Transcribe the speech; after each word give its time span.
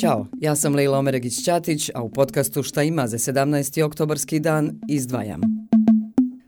Ćao, 0.00 0.26
ja 0.40 0.56
sam 0.56 0.74
Leila 0.74 0.98
Omeregić-Ćatić, 0.98 1.90
a 1.94 2.02
u 2.02 2.08
podcastu 2.08 2.62
Šta 2.62 2.82
ima 2.82 3.06
za 3.06 3.18
17. 3.18 3.82
oktobarski 3.82 4.40
dan 4.40 4.80
izdvajam. 4.88 5.55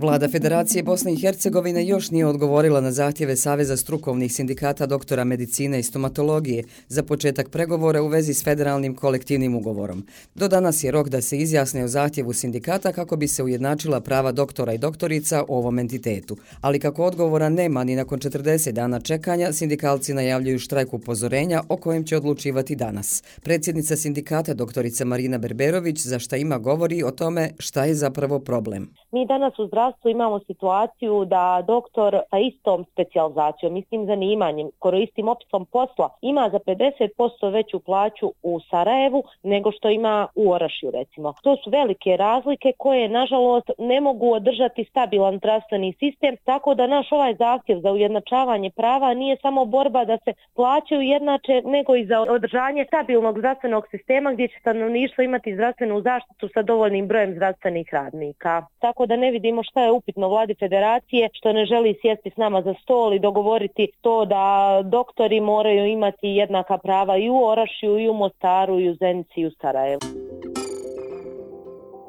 Vlada 0.00 0.28
Federacije 0.28 0.82
Bosne 0.82 1.12
i 1.12 1.16
Hercegovine 1.16 1.86
još 1.86 2.10
nije 2.10 2.26
odgovorila 2.26 2.80
na 2.80 2.92
zahtjeve 2.92 3.36
Saveza 3.36 3.76
strukovnih 3.76 4.32
sindikata 4.32 4.86
doktora 4.86 5.24
medicine 5.24 5.80
i 5.80 5.82
stomatologije 5.82 6.64
za 6.88 7.02
početak 7.02 7.48
pregovora 7.50 8.02
u 8.02 8.06
vezi 8.06 8.34
s 8.34 8.44
federalnim 8.44 8.94
kolektivnim 8.94 9.54
ugovorom. 9.54 10.06
Do 10.34 10.48
danas 10.48 10.84
je 10.84 10.90
rok 10.90 11.08
da 11.08 11.20
se 11.20 11.38
izjasne 11.38 11.84
o 11.84 11.88
zahtjevu 11.88 12.32
sindikata 12.32 12.92
kako 12.92 13.16
bi 13.16 13.28
se 13.28 13.42
ujednačila 13.42 14.00
prava 14.00 14.32
doktora 14.32 14.72
i 14.72 14.78
doktorica 14.78 15.44
u 15.48 15.56
ovom 15.56 15.78
entitetu. 15.78 16.36
Ali 16.60 16.80
kako 16.80 17.04
odgovora 17.04 17.48
nema 17.48 17.84
ni 17.84 17.96
nakon 17.96 18.18
40 18.18 18.72
dana 18.72 19.00
čekanja, 19.00 19.52
sindikalci 19.52 20.14
najavljuju 20.14 20.58
štrajk 20.58 20.94
upozorenja 20.94 21.62
o 21.68 21.76
kojem 21.76 22.04
će 22.04 22.16
odlučivati 22.16 22.76
danas. 22.76 23.22
Predsjednica 23.42 23.96
sindikata 23.96 24.54
doktorica 24.54 25.04
Marina 25.04 25.38
Berberović 25.38 25.98
za 25.98 26.18
šta 26.18 26.36
ima 26.36 26.58
govori 26.58 27.02
o 27.02 27.10
tome 27.10 27.50
šta 27.58 27.84
je 27.84 27.94
zapravo 27.94 28.38
problem. 28.38 28.90
Mi 29.12 29.26
danas 29.26 29.58
u 29.58 29.66
zdravstvu 29.66 29.89
imamo 30.04 30.38
situaciju 30.38 31.24
da 31.24 31.62
doktor 31.66 32.20
sa 32.30 32.38
istom 32.38 32.84
specializacijom, 32.92 33.76
istim 33.76 34.06
zanimanjem, 34.06 34.70
skoro 34.76 34.98
istim 34.98 35.28
opisom 35.28 35.66
posla, 35.66 36.08
ima 36.20 36.48
za 36.52 36.58
50% 36.58 37.52
veću 37.52 37.80
plaću 37.80 38.32
u 38.42 38.60
Sarajevu 38.70 39.22
nego 39.42 39.72
što 39.72 39.90
ima 39.90 40.28
u 40.34 40.52
Orašju 40.52 40.90
recimo. 40.90 41.34
To 41.42 41.56
su 41.56 41.70
velike 41.70 42.16
razlike 42.16 42.72
koje, 42.78 43.08
nažalost, 43.08 43.70
ne 43.78 44.00
mogu 44.00 44.32
održati 44.32 44.84
stabilan 44.84 45.38
zdravstveni 45.38 45.94
sistem, 45.98 46.36
tako 46.44 46.74
da 46.74 46.86
naš 46.86 47.12
ovaj 47.12 47.34
zahtjev 47.34 47.80
za 47.80 47.92
ujednačavanje 47.92 48.70
prava 48.70 49.14
nije 49.14 49.36
samo 49.42 49.64
borba 49.64 50.04
da 50.04 50.18
se 50.24 50.32
plaćaju 50.54 51.00
jednače, 51.00 51.62
nego 51.64 51.96
i 51.96 52.06
za 52.06 52.20
održanje 52.20 52.84
stabilnog 52.88 53.38
zdravstvenog 53.38 53.86
sistema 53.90 54.32
gdje 54.32 54.48
će 54.48 54.54
stanovništvo 54.60 55.24
imati 55.24 55.54
zdravstvenu 55.54 56.00
zaštitu 56.00 56.48
sa 56.54 56.62
dovoljnim 56.62 57.08
brojem 57.08 57.34
zdravstvenih 57.34 57.88
radnika. 57.92 58.66
Tako 58.78 59.00
tako 59.00 59.06
da 59.06 59.16
ne 59.16 59.30
vidimo 59.30 59.62
šta 59.62 59.79
je 59.84 59.92
upitno 59.92 60.28
vladi 60.28 60.54
federacije 60.54 61.28
što 61.32 61.52
ne 61.52 61.64
želi 61.64 61.98
sjesti 62.02 62.30
s 62.30 62.36
nama 62.36 62.62
za 62.62 62.74
stol 62.82 63.14
i 63.14 63.18
dogovoriti 63.18 63.88
to 64.00 64.24
da 64.24 64.80
doktori 64.84 65.40
moraju 65.40 65.86
imati 65.86 66.28
jednaka 66.28 66.78
prava 66.78 67.16
i 67.16 67.30
u 67.30 67.44
Orašju, 67.44 67.98
i 67.98 68.08
u 68.08 68.14
Mostaru 68.14 68.80
i 68.80 68.90
u 68.90 68.94
Zenici 68.94 69.40
i 69.40 69.46
u 69.46 69.50
Sarajevu. 69.60 70.00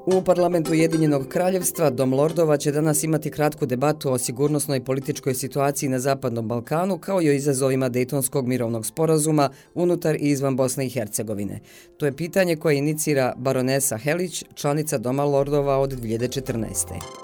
U 0.06 0.22
parlamentu 0.24 0.72
Ujedinjenog 0.72 1.28
kraljevstva 1.28 1.90
Dom 1.90 2.14
Lordova 2.14 2.58
će 2.58 2.72
danas 2.72 3.04
imati 3.04 3.32
kratku 3.32 3.66
debatu 3.66 4.12
o 4.12 4.18
sigurnosnoj 4.18 4.78
i 4.78 4.84
političkoj 4.84 5.34
situaciji 5.34 5.90
na 5.90 6.00
Zapadnom 6.00 6.48
Balkanu 6.48 6.98
kao 6.98 7.22
i 7.22 7.30
o 7.30 7.34
izazovima 7.34 7.90
Dejtonskog 7.90 8.48
mirovnog 8.48 8.86
sporazuma 8.86 9.50
unutar 9.74 10.16
i 10.16 10.20
izvan 10.20 10.56
Bosne 10.56 10.86
i 10.86 10.90
Hercegovine. 10.90 11.60
To 11.98 12.06
je 12.06 12.16
pitanje 12.16 12.56
koje 12.56 12.78
inicira 12.78 13.34
baronesa 13.38 13.98
Helić, 13.98 14.44
članica 14.56 14.98
Doma 14.98 15.24
Lordova 15.24 15.78
od 15.78 15.92
2014. 15.92 17.21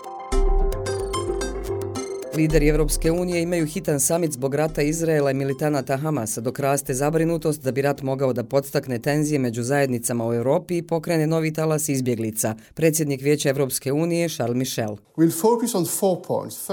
Lideri 2.38 2.68
Evropske 2.68 3.12
unije 3.12 3.42
imaju 3.42 3.66
hitan 3.66 4.00
samit 4.00 4.32
zbog 4.32 4.56
rata 4.56 4.82
Izraela 4.82 5.32
i 5.32 5.34
militanata 5.34 5.98
Hamasa, 5.98 6.42
dok 6.42 6.60
raste 6.60 6.94
zabrinutost 6.94 7.64
da 7.64 7.72
bi 7.72 7.82
rat 7.82 8.02
mogao 8.02 8.34
da 8.34 8.44
podstakne 8.44 9.00
tenzije 9.00 9.40
među 9.40 9.64
zajednicama 9.64 10.28
u 10.28 10.34
Europi 10.34 10.78
i 10.78 10.82
pokrene 10.82 11.28
novi 11.28 11.54
talas 11.54 11.90
izbjeglica. 11.90 12.56
Predsjednik 12.74 13.22
Vijeća 13.22 13.50
Evropske 13.50 13.92
unije, 13.92 14.30
Charles 14.30 14.58
Michel. 14.58 14.98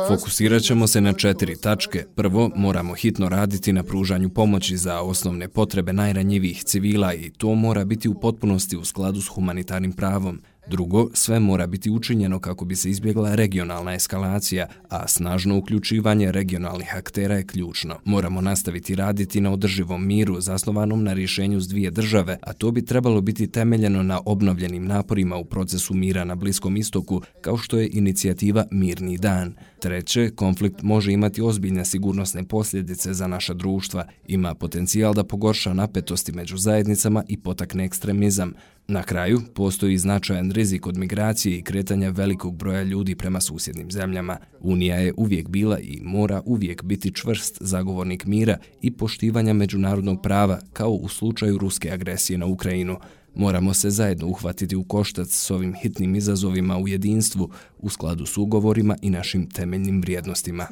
Fokusirat 0.08 0.62
ćemo 0.62 0.86
se 0.86 1.00
na 1.00 1.12
četiri 1.12 1.56
tačke. 1.56 2.04
Prvo, 2.14 2.50
moramo 2.56 2.94
hitno 2.94 3.28
raditi 3.28 3.72
na 3.72 3.82
pružanju 3.82 4.28
pomoći 4.28 4.76
za 4.76 5.00
osnovne 5.00 5.48
potrebe 5.48 5.92
najranjivijih 5.92 6.64
civila 6.64 7.14
i 7.14 7.30
to 7.30 7.54
mora 7.54 7.84
biti 7.84 8.08
u 8.08 8.14
potpunosti 8.14 8.76
u 8.76 8.84
skladu 8.84 9.20
s 9.20 9.28
humanitarnim 9.28 9.92
pravom. 9.92 10.40
Drugo, 10.66 11.08
sve 11.14 11.40
mora 11.40 11.66
biti 11.66 11.90
učinjeno 11.90 12.38
kako 12.38 12.64
bi 12.64 12.76
se 12.76 12.90
izbjegla 12.90 13.34
regionalna 13.34 13.94
eskalacija, 13.94 14.66
a 14.88 15.08
snažno 15.08 15.58
uključivanje 15.58 16.32
regionalnih 16.32 16.96
aktera 16.96 17.34
je 17.34 17.46
ključno. 17.46 17.96
Moramo 18.04 18.40
nastaviti 18.40 18.94
raditi 18.94 19.40
na 19.40 19.52
održivom 19.52 20.06
miru 20.06 20.40
zasnovanom 20.40 21.04
na 21.04 21.12
rješenju 21.12 21.60
s 21.60 21.68
dvije 21.68 21.90
države, 21.90 22.38
a 22.42 22.52
to 22.52 22.70
bi 22.70 22.84
trebalo 22.84 23.20
biti 23.20 23.46
temeljeno 23.46 24.02
na 24.02 24.20
obnovljenim 24.26 24.86
naporima 24.86 25.36
u 25.36 25.44
procesu 25.44 25.94
mira 25.94 26.24
na 26.24 26.34
Bliskom 26.34 26.76
istoku, 26.76 27.22
kao 27.40 27.56
što 27.56 27.78
je 27.78 27.90
inicijativa 27.92 28.64
Mirni 28.70 29.18
dan. 29.18 29.54
Treće, 29.80 30.30
konflikt 30.30 30.82
može 30.82 31.12
imati 31.12 31.42
ozbiljne 31.42 31.84
sigurnosne 31.84 32.44
posljedice 32.44 33.14
za 33.14 33.26
naša 33.26 33.54
društva, 33.54 34.04
ima 34.26 34.54
potencijal 34.54 35.14
da 35.14 35.24
pogorša 35.24 35.72
napetosti 35.72 36.32
među 36.32 36.56
zajednicama 36.56 37.22
i 37.28 37.36
potakne 37.36 37.84
ekstremizam. 37.84 38.52
Na 38.88 39.02
kraju, 39.02 39.40
postoji 39.54 39.98
značajan 39.98 40.50
rizik 40.50 40.86
od 40.86 40.96
migracije 40.96 41.58
i 41.58 41.62
kretanja 41.62 42.10
velikog 42.10 42.56
broja 42.56 42.82
ljudi 42.82 43.14
prema 43.14 43.40
susjednim 43.40 43.90
zemljama. 43.90 44.36
Unija 44.60 44.96
je 44.96 45.14
uvijek 45.16 45.48
bila 45.48 45.78
i 45.78 46.00
mora 46.02 46.42
uvijek 46.44 46.82
biti 46.82 47.14
čvrst 47.14 47.56
zagovornik 47.60 48.24
mira 48.24 48.58
i 48.80 48.90
poštivanja 48.90 49.52
međunarodnog 49.52 50.22
prava, 50.22 50.58
kao 50.72 50.90
u 50.90 51.08
slučaju 51.08 51.58
ruske 51.58 51.90
agresije 51.90 52.38
na 52.38 52.46
Ukrajinu. 52.46 52.96
Moramo 53.34 53.74
se 53.74 53.90
zajedno 53.90 54.26
uhvatiti 54.26 54.76
u 54.76 54.84
koštac 54.84 55.28
s 55.30 55.50
ovim 55.50 55.74
hitnim 55.74 56.14
izazovima 56.14 56.78
u 56.78 56.88
jedinstvu 56.88 57.50
u 57.78 57.90
skladu 57.90 58.26
s 58.26 58.38
ugovorima 58.38 58.96
i 59.02 59.10
našim 59.10 59.50
temeljnim 59.50 60.00
vrijednostima. 60.00 60.66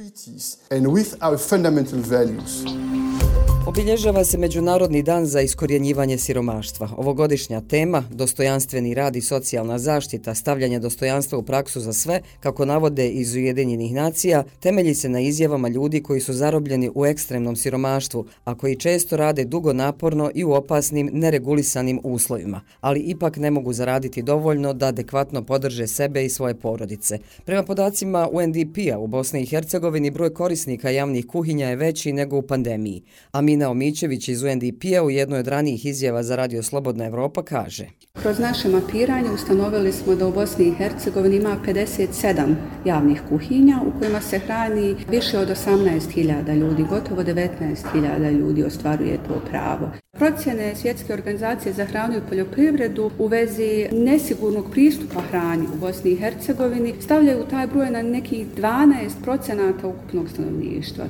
And 0.71 0.87
with 0.87 1.29
our 1.29 1.39
fundamental 1.49 2.01
values. 2.11 2.63
Obilježava 3.67 4.25
se 4.25 4.39
Međunarodni 4.39 5.03
dan 5.03 5.27
za 5.27 5.41
iskorjenjivanje 5.41 6.19
siromaštva. 6.19 6.89
Ovogodišnja 6.97 7.61
tema, 7.61 8.05
dostojanstveni 8.11 8.95
rad 8.95 9.17
i 9.17 9.21
socijalna 9.21 9.79
zaštita, 9.79 10.35
stavljanje 10.35 10.79
dostojanstva 10.79 11.39
u 11.39 11.43
praksu 11.43 11.81
za 11.81 11.93
sve, 11.93 12.21
kako 12.41 12.65
navode 12.65 13.09
iz 13.09 13.35
Ujedinjenih 13.35 13.95
nacija, 13.95 14.45
temelji 14.61 14.95
se 14.95 15.09
na 15.09 15.21
izjavama 15.21 15.69
ljudi 15.69 16.03
koji 16.03 16.21
su 16.21 16.33
zarobljeni 16.33 16.91
u 16.95 17.07
ekstremnom 17.07 17.57
siromaštvu, 17.57 18.27
a 18.45 18.55
koji 18.55 18.77
često 18.77 19.17
rade 19.17 19.45
dugo 19.45 19.73
naporno 19.73 20.31
i 20.35 20.45
u 20.45 20.53
opasnim, 20.53 21.11
neregulisanim 21.13 22.01
uslovima, 22.03 22.61
ali 22.81 23.01
ipak 23.01 23.37
ne 23.37 23.51
mogu 23.51 23.73
zaraditi 23.73 24.23
dovoljno 24.23 24.73
da 24.73 24.87
adekvatno 24.87 25.43
podrže 25.43 25.87
sebe 25.87 26.25
i 26.25 26.29
svoje 26.29 26.55
porodice. 26.55 27.19
Prema 27.45 27.63
podacima 27.63 28.29
UNDP-a 28.33 28.99
u 28.99 29.07
Bosni 29.07 29.43
i 29.43 29.47
Hercegovini 29.47 30.11
broj 30.11 30.35
korisnika 30.35 30.91
javnih 30.91 31.27
kuhinja 31.27 31.69
je 31.69 31.77
veći 31.77 32.13
nego 32.13 32.39
u 32.39 32.43
pandemiji, 32.43 33.03
a 33.33 33.41
mi 33.41 33.52
Mina 33.53 33.71
Omićević 33.71 34.29
iz 34.29 34.43
UNDP-a 34.43 35.03
u 35.03 35.11
jednoj 35.11 35.41
od 35.41 35.49
ranijih 35.49 35.87
izjava 35.87 36.23
za 36.23 36.37
Radio 36.37 36.63
Slobodna 36.63 37.07
Evropa 37.07 37.43
kaže 37.43 37.87
Kroz 38.23 38.39
naše 38.39 38.69
mapiranje 38.69 39.31
ustanovili 39.31 39.93
smo 39.93 40.15
da 40.15 40.27
u 40.27 40.33
Bosni 40.33 40.65
i 40.65 40.75
Hercegovini 40.75 41.37
ima 41.37 41.57
57 41.67 42.55
javnih 42.85 43.23
kuhinja 43.29 43.81
u 43.87 43.99
kojima 43.99 44.21
se 44.21 44.39
hrani 44.39 44.97
više 45.11 45.39
od 45.39 45.49
18.000 45.49 46.55
ljudi, 46.55 46.83
gotovo 46.83 47.23
19.000 47.23 48.39
ljudi 48.39 48.65
ostvaruje 48.65 49.19
to 49.29 49.43
pravo. 49.51 49.91
Procjene 50.13 50.75
Svjetske 50.77 51.13
organizacije 51.13 51.73
za 51.73 51.85
hranu 51.85 52.17
i 52.17 52.29
poljoprivredu 52.29 53.11
u 53.19 53.27
vezi 53.27 53.89
nesigurnog 53.93 54.71
pristupa 54.71 55.21
hrani 55.21 55.67
u 55.75 55.77
Bosni 55.77 56.11
i 56.11 56.17
Hercegovini 56.17 56.95
stavljaju 57.01 57.45
taj 57.51 57.67
broj 57.67 57.91
na 57.91 58.03
nekih 58.03 58.47
12% 58.57 59.73
ukupnog 59.85 60.29
stanovništva. 60.29 61.05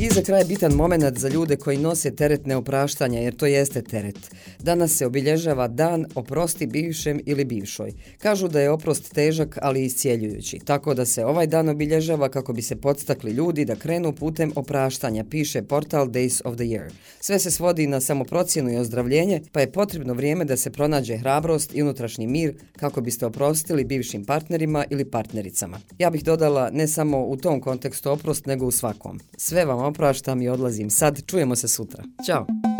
I 0.00 0.08
za 0.10 0.22
kraj 0.22 0.44
bitan 0.44 0.72
moment 0.72 1.18
za 1.18 1.28
ljude 1.28 1.56
koji 1.56 1.78
nose 1.78 2.16
teret 2.16 2.46
neopraštanja, 2.46 3.20
jer 3.20 3.36
to 3.36 3.46
jeste 3.46 3.82
teret. 3.82 4.18
Danas 4.58 4.92
se 4.92 5.06
obilježava 5.06 5.68
dan 5.68 6.06
oprosti 6.14 6.66
bivšem 6.66 7.20
ili 7.26 7.44
bivšoj. 7.44 7.92
Kažu 8.18 8.48
da 8.48 8.60
je 8.60 8.70
oprost 8.70 9.12
težak, 9.14 9.58
ali 9.62 9.84
iscijeljujući. 9.84 10.58
Tako 10.58 10.94
da 10.94 11.04
se 11.04 11.24
ovaj 11.24 11.46
dan 11.46 11.68
obilježava 11.68 12.28
kako 12.28 12.52
bi 12.52 12.62
se 12.62 12.76
podstakli 12.76 13.30
ljudi 13.30 13.64
da 13.64 13.76
krenu 13.76 14.12
putem 14.12 14.52
opraštanja, 14.54 15.24
piše 15.30 15.62
portal 15.62 16.06
Days 16.06 16.40
of 16.44 16.54
the 16.54 16.64
Year. 16.64 16.90
Sve 17.20 17.38
se 17.38 17.50
svodi 17.50 17.86
na 17.86 18.00
samoprocjenu 18.00 18.72
i 18.72 18.76
ozdravljenje, 18.76 19.42
pa 19.52 19.60
je 19.60 19.72
potrebno 19.72 20.14
vrijeme 20.14 20.44
da 20.44 20.56
se 20.56 20.70
pronađe 20.70 21.16
hrabrost 21.16 21.74
i 21.74 21.82
unutrašnji 21.82 22.26
mir 22.26 22.54
kako 22.76 23.00
biste 23.00 23.26
oprostili 23.26 23.84
bivšim 23.84 24.24
partnerima 24.24 24.84
ili 24.90 25.04
partnericama. 25.04 25.80
Ja 25.98 26.10
bih 26.10 26.24
dodala 26.24 26.70
ne 26.70 26.88
samo 26.88 27.26
u 27.26 27.36
tom 27.36 27.60
kontekstu 27.60 28.10
oprost, 28.10 28.46
nego 28.46 28.66
u 28.66 28.70
svakom. 28.70 29.20
Sve 29.36 29.64
vam 29.64 29.85
opraštam 29.86 30.42
i 30.42 30.48
odlazim 30.48 30.90
sad. 30.90 31.26
Čujemo 31.26 31.56
se 31.56 31.68
sutra. 31.68 32.04
Ćao! 32.26 32.75